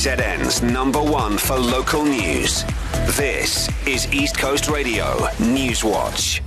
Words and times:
KZN's 0.00 0.62
number 0.62 1.02
one 1.02 1.36
for 1.36 1.58
local 1.58 2.02
news. 2.02 2.64
This 3.18 3.68
is 3.86 4.10
East 4.14 4.38
Coast 4.38 4.70
Radio 4.70 5.28
News 5.38 5.84
Watch. 5.84 6.42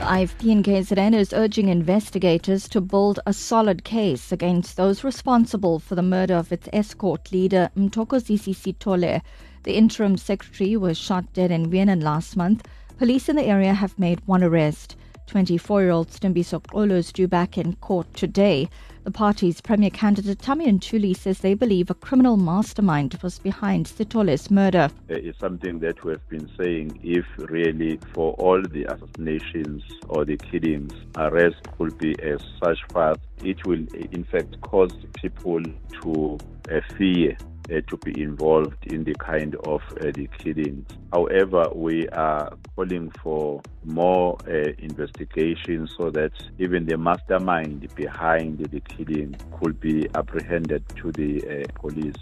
IFP 0.00 0.50
in 0.50 0.64
KZN 0.64 1.14
is 1.14 1.32
urging 1.32 1.68
investigators 1.68 2.68
to 2.70 2.80
build 2.80 3.20
a 3.26 3.32
solid 3.32 3.84
case 3.84 4.32
against 4.32 4.76
those 4.76 5.04
responsible 5.04 5.78
for 5.78 5.94
the 5.94 6.02
murder 6.02 6.34
of 6.34 6.50
its 6.50 6.66
Estcourt 6.72 7.30
leader, 7.30 7.70
Mthokozisi 7.76 8.52
Sithole. 8.52 9.22
The 9.62 9.76
interim 9.76 10.16
secretary 10.16 10.76
was 10.76 10.98
shot 10.98 11.32
dead 11.32 11.52
in 11.52 11.70
Vienna 11.70 11.94
last 11.94 12.36
month. 12.36 12.66
Police 12.98 13.28
in 13.28 13.36
the 13.36 13.44
area 13.44 13.72
have 13.72 13.96
made 14.00 14.20
one 14.26 14.42
arrest. 14.42 14.96
24 15.26 15.82
year 15.82 15.90
old 15.90 16.08
Stimbiso 16.08 16.60
Xolo 16.60 16.92
is 16.92 17.12
due 17.12 17.28
back 17.28 17.58
in 17.58 17.74
court 17.76 18.12
today. 18.14 18.68
The 19.04 19.10
party's 19.10 19.60
premier 19.60 19.90
candidate 19.90 20.38
Thami 20.38 20.66
Ntuli 20.66 21.16
says 21.16 21.38
they 21.38 21.54
believe 21.54 21.90
a 21.90 21.94
criminal 21.94 22.36
mastermind 22.36 23.16
was 23.22 23.38
behind 23.38 23.86
Sithole's 23.86 24.50
murder. 24.50 24.90
It's 25.08 25.38
something 25.38 25.78
that 25.78 26.02
we 26.04 26.12
have 26.12 26.28
been 26.28 26.50
saying 26.58 26.98
if 27.04 27.24
really 27.50 28.00
for 28.14 28.32
all 28.34 28.60
the 28.60 28.84
assassinations 28.84 29.84
or 30.08 30.24
the 30.24 30.36
killings, 30.36 30.92
arrest 31.16 31.56
could 31.78 31.96
be 31.98 32.20
as 32.20 32.40
such 32.62 32.78
fast, 32.92 33.20
it 33.44 33.64
will 33.66 33.86
in 34.10 34.24
fact 34.24 34.60
cause 34.62 34.92
people 35.14 35.62
to 36.02 36.38
uh, 36.70 36.80
fear 36.96 37.36
uh, 37.70 37.80
to 37.88 37.96
be 37.98 38.20
involved 38.20 38.86
in 38.92 39.04
the 39.04 39.14
kind 39.14 39.54
of 39.66 39.82
uh, 40.00 40.10
the 40.14 40.28
killings. 40.38 40.86
However, 41.12 41.68
we 41.74 42.08
are 42.08 42.52
calling 42.74 43.10
for 43.22 43.60
more 43.84 44.36
uh, 44.46 44.72
investigation 44.78 45.88
so 45.96 46.10
that 46.10 46.32
even 46.58 46.86
the 46.86 46.96
mastermind 46.96 47.94
behind 47.94 48.58
the 48.58 48.80
killing 48.80 49.36
could 49.58 49.80
be 49.80 50.08
apprehended 50.14 50.84
to 50.96 51.12
the 51.12 51.42
uh, 51.44 51.64
police. 51.80 52.14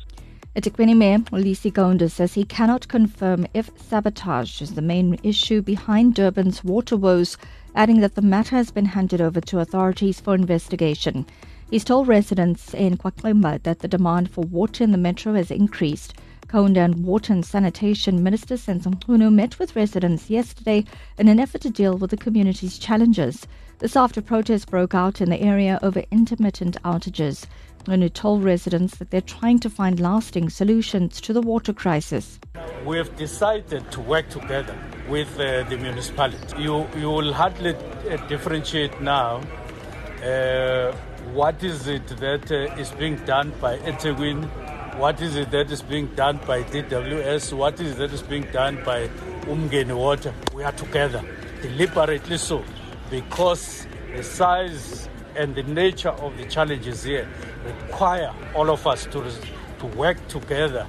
eThekwini 0.57 0.97
Mayor 0.97 1.19
Lisi 1.33 1.73
Kaunda 1.73 2.09
says 2.09 2.35
he 2.35 2.45
cannot 2.45 2.87
confirm 2.87 3.45
if 3.55 3.71
sabotage 3.77 4.63
is 4.63 4.75
the 4.75 4.83
main 4.83 5.19
issue 5.25 5.61
behind 5.61 6.15
Durban's 6.15 6.63
water 6.63 6.97
woes, 6.97 7.37
adding 7.75 8.01
that 8.01 8.15
the 8.15 8.23
matter 8.23 8.55
has 8.55 8.71
been 8.71 8.85
handed 8.85 9.21
over 9.21 9.41
to 9.41 9.59
authorities 9.59 10.21
for 10.21 10.35
investigation. 10.35 11.27
He's 11.75 11.83
told 11.83 12.07
residents 12.07 12.73
in 12.73 12.97
KwaXimba 12.99 13.65
that 13.65 13.81
the 13.81 13.89
demand 13.89 14.31
for 14.31 14.43
water 14.43 14.85
in 14.85 14.93
the 14.93 14.97
metro 14.97 15.35
has 15.35 15.51
increased. 15.51 16.15
And 16.53 17.05
Water 17.05 17.33
and 17.33 17.45
Sanitation 17.45 18.23
Minister 18.23 18.55
Senzo 18.55 18.95
Mchunu 18.95 19.33
met 19.33 19.59
with 19.59 19.75
residents 19.75 20.31
yesterday 20.31 20.85
in 21.19 21.27
an 21.27 21.41
effort 21.41 21.63
to 21.63 21.71
deal 21.71 21.97
with 21.99 22.13
the 22.13 22.17
community's 22.17 22.79
challenges. 22.79 23.49
This 23.81 23.97
after 23.97 24.23
protests 24.23 24.65
broke 24.65 24.95
out 24.95 25.21
in 25.21 25.31
the 25.31 25.41
area 25.41 25.81
over 25.83 26.05
intermittent 26.13 26.81
outages. 26.85 27.47
Mchunu 27.83 28.13
told 28.13 28.45
residents 28.45 28.99
that 28.99 29.11
they're 29.11 29.21
trying 29.21 29.59
to 29.59 29.69
find 29.69 29.99
lasting 29.99 30.51
solutions 30.51 31.21
to 31.23 31.33
the 31.33 31.43
water 31.43 31.73
crisis. 31.73 32.39
We 32.87 32.99
have 32.99 33.17
decided 33.17 33.91
to 33.91 34.01
work 34.01 34.29
together 34.29 34.79
with 35.09 35.41
uh, 35.41 35.65
the 35.65 35.77
municipality. 35.77 36.63
You, 36.63 36.87
you 36.97 37.11
will 37.11 37.33
hardly 37.33 37.75
uh, 37.75 38.17
differentiate 38.29 39.01
now 39.01 39.41
uh, 40.23 40.95
what 41.33 41.63
is 41.63 41.89
it 41.89 42.07
that 42.09 42.51
uh, 42.51 42.75
is 42.81 42.91
being 42.93 43.17
done 43.25 43.53
by 43.61 43.79
eThekwini, 43.79 44.49
what 44.99 45.21
is 45.21 45.37
it 45.37 45.51
that 45.51 45.71
is 45.71 45.83
being 45.83 46.07
done 46.15 46.39
by 46.47 46.63
DWS, 46.63 47.53
what 47.53 47.81
is 47.81 47.93
it 47.93 47.99
that 47.99 48.13
is 48.13 48.23
being 48.23 48.45
done 48.53 48.83
by 48.85 49.09
Umgeni 49.47 49.97
Water. 49.97 50.33
We 50.55 50.63
are 50.65 50.73
together, 50.73 51.25
deliberately 51.63 52.39
so, 52.39 52.65
because 53.11 53.87
the 54.15 54.23
size 54.23 55.09
and 55.37 55.55
the 55.55 55.63
nature 55.65 56.11
of 56.11 56.37
the 56.37 56.45
challenges 56.47 57.03
here 57.03 57.29
require 57.65 58.33
all 58.55 58.71
of 58.71 58.87
us 58.87 59.05
to, 59.07 59.31
to 59.81 59.87
work 59.97 60.27
together 60.29 60.87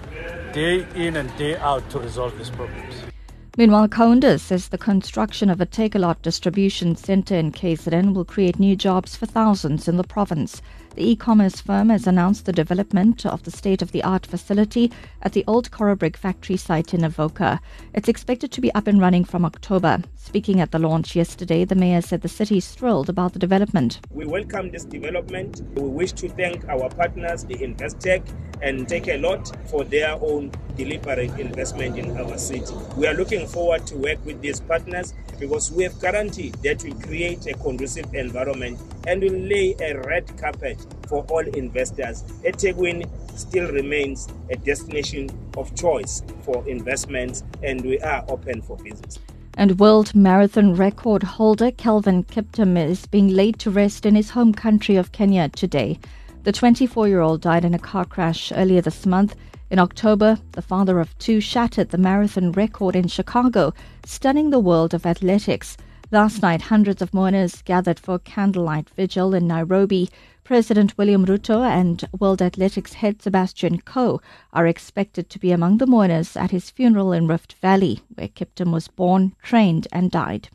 day 0.54 0.86
in 0.96 1.18
and 1.18 1.36
day 1.38 1.58
out 1.58 1.90
to 1.90 2.00
resolve 2.00 2.38
these 2.38 2.50
problems. 2.50 3.15
Meanwhile, 3.58 3.88
Kaunda 3.88 4.38
says 4.38 4.68
the 4.68 4.78
construction 4.78 5.50
of 5.50 5.62
a 5.62 5.66
Takealot 5.66 6.22
distribution 6.22 6.98
centre 6.98 7.36
in 7.36 7.54
KZN 7.54 8.14
will 8.14 8.26
create 8.26 8.60
new 8.60 8.76
jobs 8.76 9.16
for 9.16 9.26
thousands 9.26 9.88
in 9.88 9.96
the 9.96 10.04
province. 10.04 10.62
The 10.96 11.10
e-commerce 11.12 11.62
firm 11.62 11.88
has 11.88 12.06
announced 12.06 12.46
the 12.46 12.52
development 12.52 13.26
of 13.26 13.44
the 13.44 13.52
state-of-the-art 13.52 14.26
facility 14.26 14.92
at 15.22 15.32
the 15.32 15.46
old 15.48 15.72
Corobrik 15.72 16.18
factory 16.18 16.58
site 16.58 16.94
in 16.94 17.06
Avoca. 17.06 17.62
It's 17.94 18.10
expected 18.10 18.52
to 18.52 18.62
be 18.62 18.74
up 18.74 18.88
and 18.88 19.00
running 19.00 19.24
from 19.24 19.46
October. 19.46 20.02
Speaking 20.16 20.60
at 20.60 20.72
the 20.72 20.80
launch 20.80 21.16
yesterday, 21.16 21.64
the 21.64 21.76
mayor 21.76 22.02
said 22.02 22.22
the 22.22 22.28
city 22.28 22.58
is 22.58 22.70
thrilled 22.72 23.08
about 23.08 23.32
the 23.32 23.40
development. 23.40 24.02
We 24.12 24.26
welcome 24.26 24.70
this 24.70 24.84
development. 24.84 25.62
We 25.76 25.88
wish 25.88 26.12
to 26.14 26.28
thank 26.28 26.68
our 26.68 26.90
partners, 26.90 27.46
the 27.46 27.56
Investec 27.56 28.24
and 28.66 28.88
Takealot 28.88 29.56
for 29.70 29.84
their 29.84 30.14
own 30.14 30.52
deliberate 30.76 31.40
investment 31.40 31.98
in 31.98 32.18
our 32.18 32.38
city. 32.38 32.74
We 32.98 33.06
are 33.08 33.14
looking 33.14 33.48
forward 33.48 33.86
to 33.88 33.96
work 33.96 34.26
with 34.26 34.42
these 34.42 34.60
partners 34.60 35.14
because 35.40 35.72
we 35.72 35.84
have 35.84 36.02
guaranteed 36.02 36.56
that 36.64 36.84
we 36.84 36.94
create 36.94 37.46
a 37.46 37.54
conducive 37.54 38.14
environment 38.16 38.80
and 39.08 39.22
will 39.22 39.32
lay 39.32 39.76
a 39.80 40.00
red 40.02 40.36
carpet 40.38 40.84
for 41.08 41.24
all 41.30 41.48
investors. 41.56 42.24
eThekwini 42.44 43.08
still 43.38 43.72
remains 43.72 44.28
a 44.50 44.56
destination 44.56 45.30
of 45.58 45.74
choice 45.76 46.24
for 46.42 46.68
investments 46.68 47.44
and 47.62 47.82
we 47.86 48.00
are 48.00 48.26
open 48.30 48.64
for 48.64 48.78
business. 48.78 49.20
And 49.58 49.80
world 49.80 50.14
marathon 50.16 50.74
record 50.76 51.24
holder 51.24 51.72
Kelvin 51.72 52.24
Kiptum 52.24 52.78
is 52.78 53.06
being 53.06 53.30
laid 53.30 53.60
to 53.60 53.70
rest 53.70 54.06
in 54.06 54.16
his 54.16 54.32
home 54.32 54.54
country 54.54 54.96
of 54.96 55.12
Kenya 55.12 55.50
today. 55.50 56.00
The 56.46 56.52
24 56.52 57.08
year 57.08 57.22
old 57.22 57.42
died 57.42 57.66
in 57.66 57.74
a 57.74 57.80
car 57.80 58.06
crash 58.06 58.52
earlier 58.56 58.80
this 58.80 59.08
month. 59.08 59.36
In 59.72 59.80
October, 59.80 60.38
the 60.52 60.62
father 60.62 61.00
of 61.00 61.18
two 61.18 61.40
shattered 61.40 61.90
the 61.90 61.98
marathon 61.98 62.52
record 62.52 62.96
in 62.96 63.08
Chicago, 63.08 63.74
stunning 64.06 64.52
the 64.52 64.60
world 64.60 64.94
of 64.94 65.08
athletics. 65.08 65.76
Last 66.12 66.44
night, 66.44 66.62
hundreds 66.62 67.02
of 67.02 67.16
mourners 67.16 67.64
gathered 67.64 68.00
for 68.00 68.14
a 68.14 68.20
candlelight 68.20 68.92
vigil 68.92 69.34
in 69.34 69.48
Nairobi. 69.48 70.08
President 70.44 70.96
William 71.00 71.26
Ruto 71.26 71.68
and 71.68 72.08
World 72.20 72.44
Athletics 72.44 72.94
head 72.94 73.24
Sebastian 73.24 73.82
Coe 73.82 74.22
are 74.54 74.68
expected 74.68 75.32
to 75.32 75.40
be 75.40 75.52
among 75.52 75.80
the 75.80 75.88
mourners 75.88 76.38
at 76.38 76.52
his 76.52 76.70
funeral 76.70 77.12
in 77.12 77.26
Rift 77.26 77.54
Valley, 77.54 78.02
where 78.14 78.28
Kiptum 78.28 78.72
was 78.72 78.88
born, 78.88 79.34
trained, 79.42 79.88
and 79.92 80.12
died. 80.12 80.50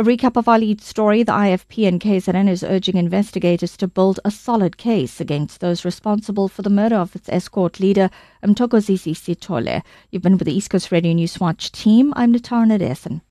A 0.00 0.02
recap 0.02 0.38
of 0.38 0.48
our 0.48 0.58
lead 0.58 0.80
story 0.80 1.22
the 1.22 1.32
IFP 1.32 1.86
and 1.86 2.00
KZN 2.00 2.48
is 2.48 2.64
urging 2.64 2.96
investigators 2.96 3.76
to 3.76 3.86
build 3.86 4.18
a 4.24 4.30
solid 4.30 4.78
case 4.78 5.20
against 5.20 5.60
those 5.60 5.84
responsible 5.84 6.48
for 6.48 6.62
the 6.62 6.70
murder 6.70 6.96
of 6.96 7.14
its 7.14 7.28
Estcourt 7.28 7.80
leader, 7.80 8.08
Mthokozisi 8.42 9.14
Sithole. 9.14 9.82
You've 10.10 10.22
been 10.22 10.38
with 10.38 10.46
the 10.46 10.54
East 10.54 10.70
Coast 10.70 10.90
Radio 10.90 11.12
News 11.12 11.38
Watch 11.38 11.70
team. 11.70 12.14
I'm 12.16 12.32
Natara 12.32 12.66
Nadesan. 12.66 13.18